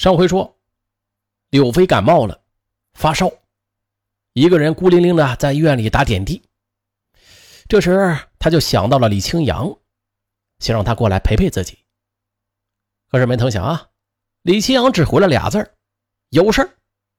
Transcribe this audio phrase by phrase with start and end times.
[0.00, 0.58] 上回说，
[1.50, 2.40] 柳飞感冒了，
[2.94, 3.30] 发烧，
[4.32, 6.42] 一个人孤零零的在医院里打点滴。
[7.68, 9.78] 这时他就想到了李清扬，
[10.58, 11.80] 想让他过来陪陪自己。
[13.10, 13.90] 可是没成想啊，
[14.40, 15.70] 李清扬只回了俩字
[16.30, 16.78] 有事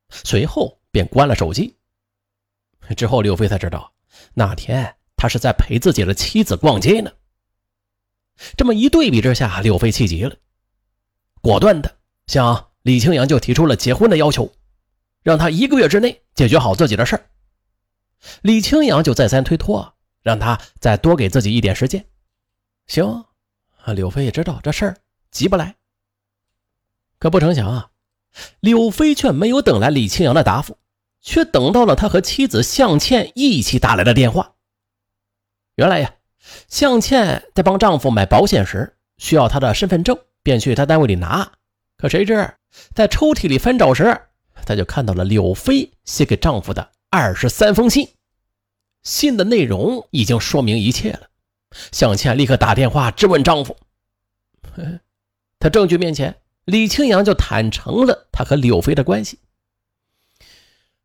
[0.09, 1.77] 随后便关了手机。
[2.97, 3.93] 之后柳飞才知道，
[4.33, 7.11] 那天他是在陪自己的妻子逛街呢。
[8.57, 10.35] 这么一对比之下，柳飞气急了，
[11.41, 14.51] 果断的向李青阳就提出了结婚的要求，
[15.23, 17.25] 让他一个月之内解决好自己的事儿。
[18.41, 22.05] 李青阳就再三推脱，让他再多给自己一点时间。
[22.87, 23.25] 行，
[23.85, 24.97] 柳飞也知道这事儿
[25.31, 25.75] 急不来。
[27.19, 27.89] 可不成想啊，
[28.59, 30.77] 柳飞却没有等来李青阳的答复，
[31.21, 34.53] 却等到了他和妻子向倩一起打来的电话。
[35.75, 36.15] 原来呀。
[36.67, 41.51] 向倩在帮丈夫买保险时需要他的身份证，便去他单位里拿。
[42.01, 42.55] 可谁知
[42.95, 44.19] 在抽屉里翻找时，
[44.65, 48.09] 她就看到了柳飞写给丈夫的二十三封信。
[49.03, 51.29] 信的内容已经说明一切了。
[51.91, 53.77] 向倩立刻打电话质问丈夫。
[55.59, 59.37] 他证据面前，李青阳就坦诚了他和柳飞的关系。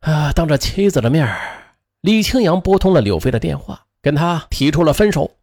[0.00, 1.28] 啊，当着妻子的面，
[2.00, 3.86] 李青阳拨通了柳飞的电话。
[4.00, 5.36] 跟他提出了分手，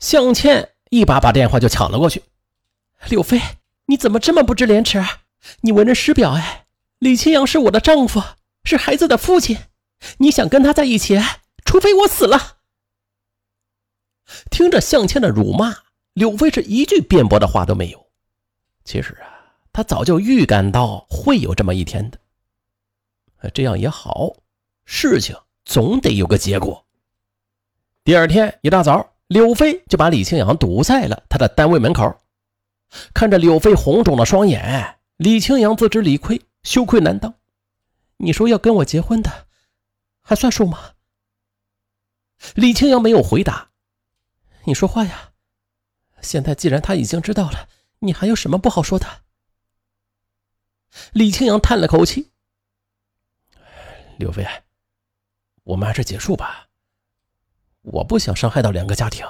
[0.00, 2.24] 向倩一把把电话就抢了过去。
[3.08, 3.40] 柳飞，
[3.86, 5.02] 你怎么这么不知廉耻？
[5.60, 6.66] 你为人师表哎！
[6.98, 8.22] 李清扬是我的丈夫，
[8.64, 9.58] 是孩子的父亲，
[10.18, 11.20] 你想跟他在一起，
[11.64, 12.58] 除非我死了。
[14.50, 15.76] 听着向倩的辱骂，
[16.14, 18.06] 柳飞是一句辩驳的话都没有。
[18.84, 22.18] 其实啊，他早就预感到会有这么一天的。
[23.52, 24.34] 这样也好，
[24.86, 26.86] 事情总得有个结果。
[28.02, 32.18] 第二天一大早，柳飞就把李清扬堵在了他的单位门口。
[33.12, 37.34] 看着柳飞红肿的双眼，李清扬自知理亏，羞愧难当。
[38.18, 39.48] 你说要跟我结婚的，
[40.22, 40.92] 还算数吗？
[42.54, 43.70] 李清扬没有回答。
[44.64, 45.32] 你说话呀！
[46.22, 49.06] 现在既然他已经知道了，你还有什么不好说的？
[51.12, 52.30] 李清扬叹了口气
[54.16, 54.46] ：“柳飞，
[55.64, 56.68] 我们还是结束吧。”
[57.82, 59.26] 我不想伤害到两个家庭。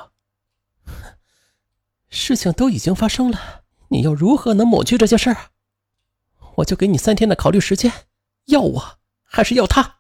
[2.14, 5.36] 事情都已经发生了，你又如何能抹去这些事儿？
[6.56, 7.92] 我就给你三天的考虑时间，
[8.46, 9.96] 要我还是要他？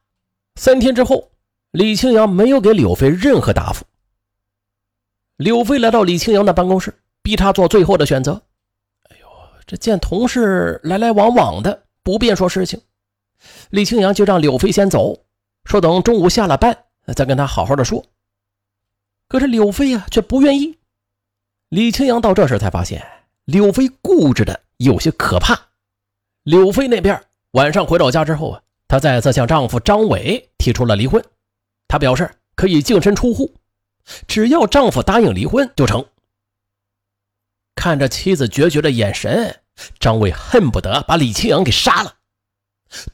[0.54, 1.32] 三天之后，
[1.72, 3.84] 李青阳没有给柳飞任何答复。
[5.36, 8.40] 柳飞来到李青阳的办公室，逼他做最后的选择。
[9.10, 9.26] 哎呦，
[9.66, 12.80] 这见同事来来往往的，不便说事情。
[13.70, 15.24] 李青阳就让柳飞先走，
[15.64, 16.84] 说等中午下了班
[17.16, 18.04] 再跟他好好的说。
[19.26, 20.78] 可是柳飞呀，却不愿意。
[21.68, 23.04] 李清阳到这时才发现，
[23.44, 25.58] 柳飞固执的有些可怕。
[26.42, 27.20] 柳飞那边
[27.52, 31.24] 晚上回到家之后啊，她再次向丈夫张伟提出了离婚。
[31.88, 33.54] 她表示可以净身出户，
[34.28, 36.04] 只要丈夫答应离婚就成。
[37.74, 39.60] 看着妻子决绝的眼神，
[39.98, 42.14] 张伟恨不得把李清阳给杀了。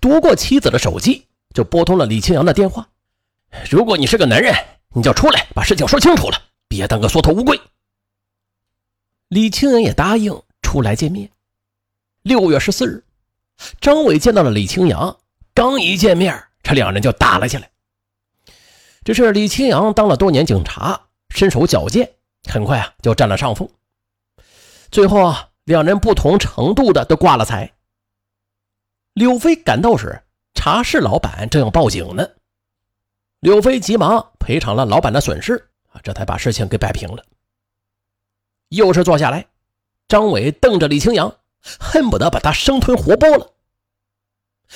[0.00, 2.88] 夺过妻子的手机，就拨通了李清阳的电话
[3.70, 4.54] ：“如果你是个男人。”
[4.92, 7.56] 你就出来把事情说清楚了，别当个缩头乌龟。
[9.30, 11.30] 李青阳也答应出来见面。
[12.22, 13.04] 六月十四日，
[13.80, 15.16] 张伟见到了李青阳，
[15.54, 17.70] 刚一见面，这两人就打了起来。
[19.04, 22.10] 只是李青阳当了多年警察，身手矫健，
[22.50, 23.68] 很快啊就占了上风。
[24.90, 27.72] 最后啊，两人不同程度的都挂了彩。
[29.14, 30.24] 柳飞赶到时，
[30.54, 32.28] 茶室老板正要报警呢。
[33.38, 35.54] 柳飞急忙赔偿了老板的损失
[35.92, 37.24] 啊，这才把事情给摆平了。
[38.70, 39.46] 又是坐下来，
[40.08, 41.36] 张伟瞪着李青阳，
[41.78, 43.52] 恨不得把他生吞活剥了。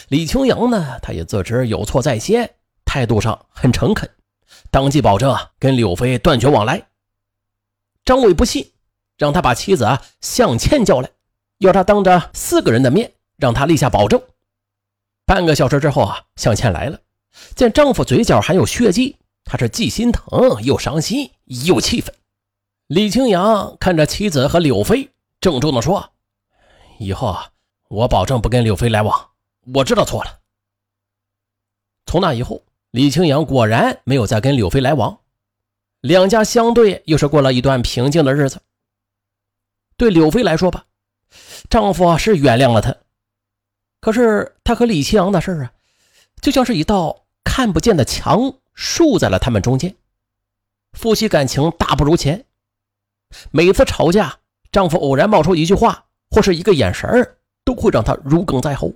[0.08, 4.10] 李青阳呢，他也自知有错在先，态度上很诚恳，
[4.70, 6.88] 当即保证啊跟柳飞断绝往来。
[8.04, 8.72] 张伟不信，
[9.16, 11.08] 让他把妻子啊向倩叫来，
[11.58, 14.20] 要他当着四个人的面让他立下保证。
[15.24, 16.98] 半个小时之后啊，向倩来了。
[17.54, 22.12] 见丈夫嘴角还有血迹，她是既心疼又伤心又气愤。
[22.86, 25.10] 李青阳看着妻子和柳飞，
[25.40, 26.12] 郑重地说
[27.00, 27.50] ：“以后啊，
[27.88, 29.30] 我保证不跟柳飞来往，
[29.74, 30.40] 我知道错了。”
[32.06, 35.18] 从那以后，李青阳果然没有再跟柳飞来往，
[36.00, 38.60] 两家相对又是过了一段平静的日子。
[39.96, 40.84] 对柳飞来说吧，
[41.70, 42.94] 丈夫是原谅了她，
[44.00, 45.72] 可是她和李青阳的事啊，
[46.40, 47.22] 就像是一道。
[47.46, 49.94] 看不见的墙竖在了他们中间，
[50.92, 52.44] 夫妻感情大不如前。
[53.50, 54.38] 每次吵架，
[54.72, 58.92] 丈夫偶然冒出一句话或是一个眼神都会让她如鲠在喉。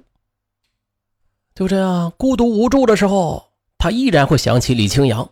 [1.55, 5.29] 就这样孤独无助的时候，他依然会想起李清扬，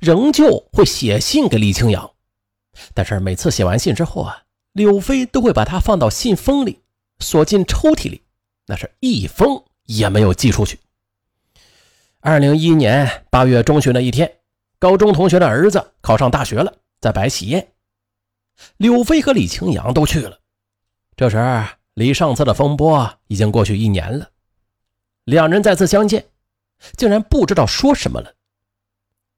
[0.00, 2.10] 仍旧会写信给李清扬。
[2.94, 4.42] 但是每次写完信之后啊，
[4.72, 6.80] 柳飞都会把它放到信封里，
[7.18, 8.22] 锁进抽屉里，
[8.66, 10.78] 那是一封也没有寄出去。
[12.20, 14.30] 二零一一年八月中旬的一天，
[14.78, 17.72] 高中同学的儿子考上大学了，在摆喜宴，
[18.76, 20.40] 柳飞和李青阳都去了。
[21.16, 21.36] 这时
[21.94, 24.30] 离上次的风波已经过去一年了。
[25.24, 26.30] 两人再次相见，
[26.96, 28.34] 竟然不知道说什么了。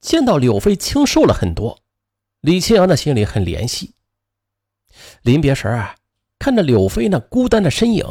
[0.01, 1.79] 见到柳飞清瘦了很多，
[2.41, 3.95] 李青阳的心里很怜惜。
[5.23, 5.97] 临别时啊，
[6.39, 8.05] 看着柳飞那孤单的身影，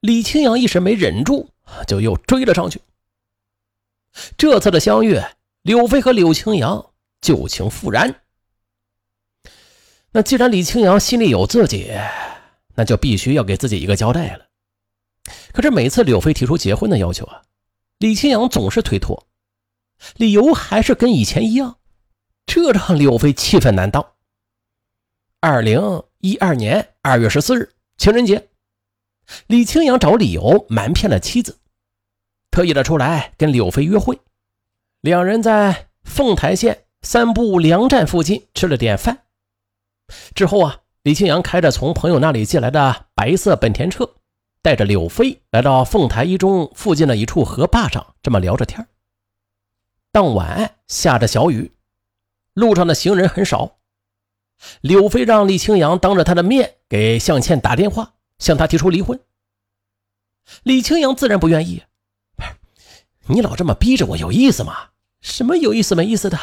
[0.00, 1.50] 李青阳一时没忍住，
[1.86, 2.80] 就又追了上去。
[4.36, 5.20] 这次的相遇，
[5.62, 8.22] 柳飞和柳青阳旧情复燃。
[10.16, 11.90] 那既然李清扬心里有自己，
[12.76, 14.46] 那就必须要给自己一个交代了。
[15.52, 17.42] 可是每次柳飞提出结婚的要求啊，
[17.98, 19.26] 李清扬总是推脱，
[20.14, 21.78] 理由还是跟以前一样，
[22.46, 24.06] 这让柳飞气愤难当。
[25.40, 28.50] 二零一二年二月十四日情人节，
[29.48, 31.58] 李清扬找理由瞒骗了妻子，
[32.52, 34.20] 特意的出来跟柳飞约会。
[35.00, 39.23] 两人在凤台县三步粮站附近吃了点饭，
[40.34, 44.14] 之后啊，李清阳开着从朋友那里借来的白色本田车。
[44.62, 48.88] 带着柳飞来到凤台一中附近的一处河坝上，这么聊着天
[50.10, 51.74] 当晚下着小雨，
[52.54, 53.76] 路上的行人很少。
[54.80, 59.20] 柳飞让李清扬当着他的面给向倩打电话，向他提出离婚。
[60.62, 61.82] 李清扬自然不愿意。
[63.26, 64.92] 你老这么逼着我，有意思吗？
[65.20, 66.38] 什么有意思没意思的？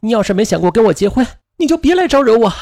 [0.00, 1.24] 你要是没想过跟我结婚，
[1.58, 2.52] 你就别来招惹我。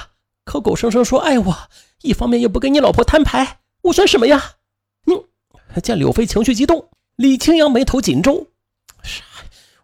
[0.44, 1.56] 口口声声说爱我，
[2.02, 4.56] 一方面又不跟你老婆摊牌，我算什么呀？
[5.82, 8.46] 见柳飞情绪激动，李青阳眉头紧皱。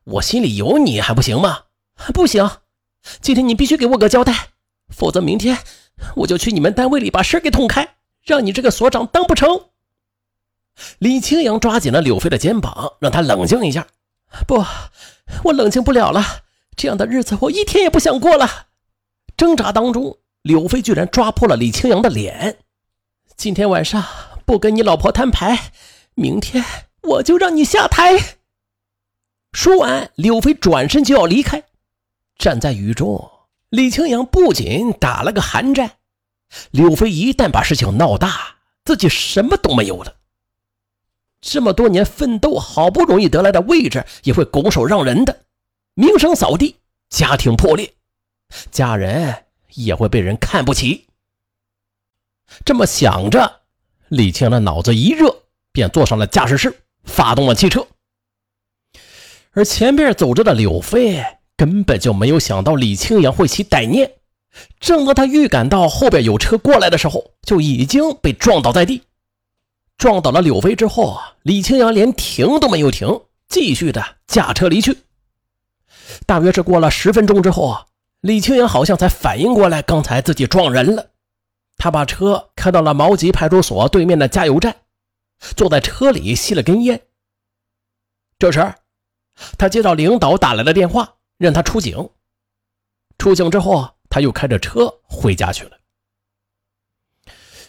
[0.05, 1.65] 我心里有你还不行吗？
[2.15, 2.49] 不行，
[3.21, 4.51] 今天你必须给我个交代，
[4.89, 5.59] 否则明天
[6.17, 9.67] 我就去你们单位里把事给捅开，让你这个所长当不成。
[10.99, 13.89] 李青阳抓紧了柳飞的肩膀，让他冷静一下。
[14.47, 14.65] 不，
[15.45, 16.23] 我冷静不了了，
[16.77, 18.69] 这样的日子我一天也不想过了。
[19.37, 22.59] 挣扎当中，柳飞居然抓破了李清扬的脸。
[23.37, 24.05] 今天晚上。
[24.47, 25.71] 不跟你老婆摊牌，
[26.15, 26.65] 明天
[27.03, 28.39] 我就让你下台。
[29.53, 31.63] 说完，柳飞转身就要离开。
[32.37, 33.31] 站在雨中，
[33.69, 35.99] 李清扬不仅打了个寒战。
[36.73, 40.17] 柳飞一旦把事情闹大，自己什么都没有了。
[41.41, 45.45] 这么多年奋斗，好不容易得来的位置，也会拱手让人的，
[45.95, 47.95] 名声扫地，家庭破裂，
[48.73, 49.45] 家人
[49.75, 51.07] 也会被人看不起。
[52.65, 53.61] 这么想着。
[54.09, 57.87] 李青的脑子一热，便坐上了驾驶室，发动了汽车。
[59.53, 61.25] 而前边走着的柳飞
[61.57, 64.15] 根本就没有想到李青阳会起歹念，
[64.81, 69.03] 正当他预感到后边有车过来的时候，就已经被撞倒在地。
[69.97, 74.99] 撞倒了柳飞之后，李青阳连停都没有停，继续的驾车离去。
[76.27, 77.87] 大约是过了十分钟之后啊，
[78.21, 81.11] 李青阳好像才反应过来，刚才自己撞人了。
[81.77, 84.77] 他把车开到了毛集派出所对面的加油站，
[85.57, 87.01] 坐在车里吸了根烟。
[88.39, 88.75] 这时，
[89.57, 92.11] 他接到领导打来的电话，让他出警。
[93.17, 95.79] 出警之后，他又开着车回家去了。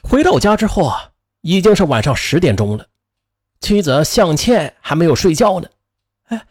[0.03, 2.88] 回到家之后啊，已经是晚上十点钟了，
[3.62, 5.70] 妻子向倩还没有睡觉呢。
[6.25, 6.46] 哎，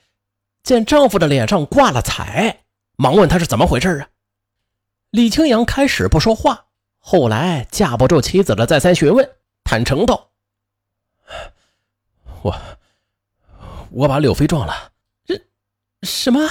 [0.63, 2.65] 见丈夫的脸上挂了彩，
[3.01, 4.11] 忙问他是怎么回事啊？
[5.09, 6.67] 李清扬开始不说话。
[6.99, 9.27] 后来架不住妻子的再三询问，
[9.65, 10.33] 坦诚道
[12.45, 12.61] ：“我
[13.91, 14.93] 我把柳飞撞了。”
[15.25, 15.41] 这
[16.03, 16.47] 什么？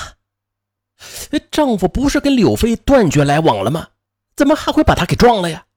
[1.51, 3.89] 丈夫不是跟柳飞断绝来往了吗？
[4.35, 5.67] 怎么还会把他给撞了呀？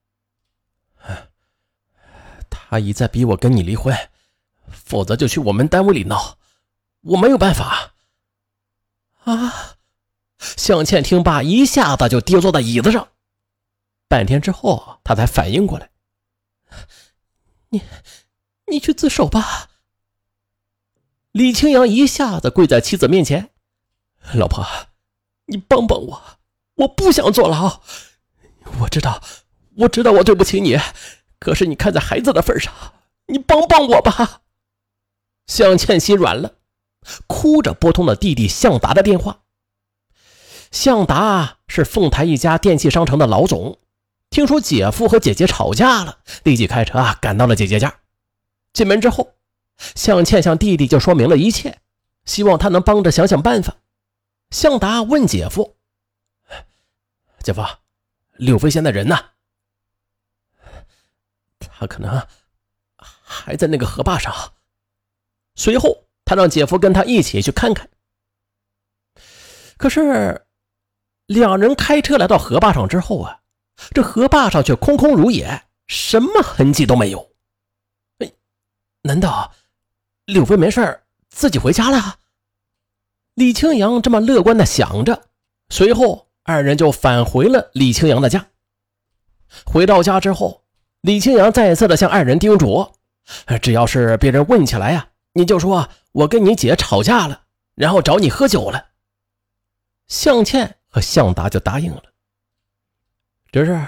[2.49, 3.95] 他一再逼我跟你离婚，
[4.71, 6.38] 否则就去我们单位里闹。
[7.02, 7.93] 我没有办法。
[9.25, 9.62] 啊！
[10.62, 13.09] 向倩听罢，一下子就跌坐在椅子上。
[14.07, 15.90] 半天之后，他才反应过来。
[17.71, 17.83] 你，
[18.69, 19.71] 你去自首吧。
[21.33, 23.50] 李清扬一下子跪在妻子面前
[24.35, 24.64] ：“老婆，
[25.47, 26.23] 你帮帮我，
[26.76, 27.83] 我不想坐牢。
[28.78, 29.21] 我知道，
[29.78, 30.78] 我知道我对不起你，
[31.40, 32.73] 可是你看在孩子的份上，
[33.26, 34.42] 你帮帮我吧。”
[35.49, 36.54] 向倩心软了，
[37.26, 39.40] 哭着拨通了弟弟向达的电话。
[40.73, 43.79] 向达是凤台一家电器商城的老总。
[44.31, 48.00] 听说姐夫和姐姐吵架了，立即开车啊赶到了姐姐家。
[48.73, 49.35] 进门之后，
[49.95, 51.79] 向倩向弟弟就说明了一切，
[52.25, 53.76] 希望他能帮着想想办法。
[54.50, 55.76] 向达问姐夫
[57.45, 57.62] ：“姐夫，
[58.33, 59.19] 柳飞现在人呢？
[61.59, 62.26] 他可能
[62.97, 64.35] 还在那个河坝上。”
[65.55, 67.91] 随后，他让姐夫跟他一起去看看。
[69.76, 70.47] 可是，
[71.33, 73.41] 两人开车来到河坝上之后啊，
[73.95, 77.31] 这河坝上却空空如也，什么痕迹都没有。
[78.19, 78.31] 哎，
[79.03, 79.53] 难道
[80.27, 82.17] 柳飞没事自己回家了？
[83.35, 85.23] 李青阳这么乐观的想着，
[85.71, 88.47] 随后二人就返回了李青阳的家。
[89.65, 90.65] 回到家之后，
[91.01, 92.93] 李青阳再次的向二人叮嘱
[93.62, 97.43] ：“只要是别人问起来呀，你就说我跟你姐吵架了，
[97.75, 98.89] 然后找你喝酒了。”
[100.09, 102.05] 向倩和向达就答应了。
[103.51, 103.85] 只是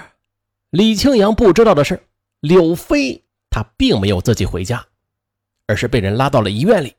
[0.71, 2.03] 李青阳不知道的是，
[2.41, 4.85] 柳飞他并没有自己回家，
[5.67, 6.93] 而是被人拉到了医院里。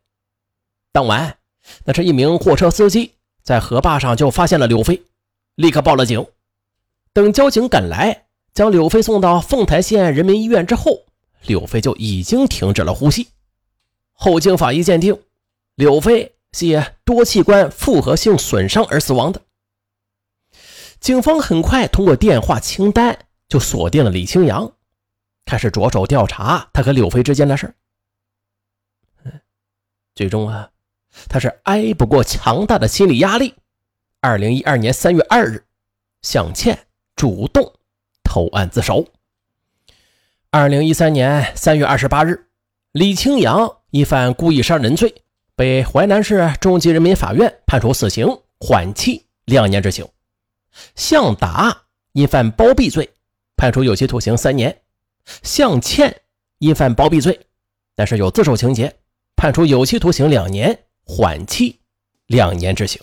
[0.92, 1.36] 当晚。
[1.84, 3.10] 那是一名货车司机
[3.42, 5.02] 在河坝上就发现了柳飞，
[5.56, 6.24] 立刻报了警。
[7.12, 11.02] 等交警赶来，将柳飞送到凤台县人民医院之后，
[11.44, 13.26] 柳飞就已经停止了呼吸。
[14.12, 15.20] 后经法医鉴定，
[15.74, 19.42] 柳飞系多器官复合性损伤而死亡的。
[21.00, 23.16] 警方很快通过电话清单
[23.48, 24.72] 就锁定了李青阳，
[25.44, 27.72] 开始着手调查他和柳飞之间的事
[30.14, 30.70] 最终啊。
[31.28, 33.54] 他是挨不过强大的心理压力。
[34.20, 35.64] 二零一二年三月二日，
[36.22, 36.78] 向倩
[37.14, 37.72] 主动
[38.22, 39.06] 投案自首。
[40.50, 42.48] 二零一三年三月二十八日，
[42.92, 45.14] 李清扬因犯故意杀人罪，
[45.54, 48.26] 被淮南市中级人民法院判处死刑，
[48.58, 50.06] 缓期两年执行。
[50.94, 53.14] 向达因犯包庇罪，
[53.56, 54.82] 判处有期徒刑三年。
[55.42, 56.22] 向倩
[56.58, 57.46] 因犯包庇罪，
[57.94, 58.96] 但是有自首情节，
[59.34, 60.78] 判处有期徒刑两年。
[61.08, 61.78] 缓期
[62.26, 63.00] 两年执行。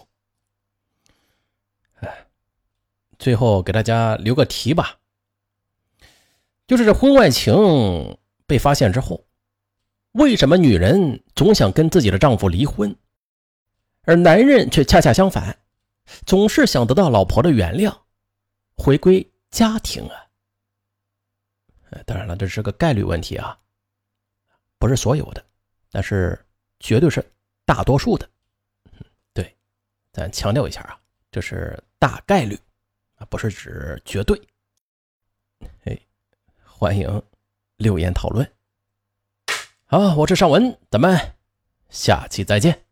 [2.01, 2.25] 哎，
[3.18, 4.98] 最后给大家留个题吧，
[6.68, 9.24] 就是这婚外情被发现之后，
[10.12, 12.94] 为什么女人总想跟自己的丈夫离婚，
[14.01, 15.58] 而男人却恰恰相反，
[16.26, 17.96] 总是想得到老婆的原谅，
[18.76, 20.28] 回归家庭啊？
[22.06, 23.60] 当然了，这是个概率问题啊，
[24.78, 25.46] 不是所有的，
[25.92, 26.44] 但是
[26.80, 27.24] 绝对是。
[27.66, 28.30] 大多数的，
[29.34, 29.56] 对，
[30.12, 31.00] 咱强调一下啊，
[31.32, 32.60] 这是大概率
[33.16, 34.38] 啊，不是指绝对。
[35.86, 35.98] 哎，
[36.66, 37.24] 欢迎
[37.78, 38.46] 留言讨论。
[39.86, 41.18] 好，我是尚文，咱们
[41.90, 42.83] 下期再见。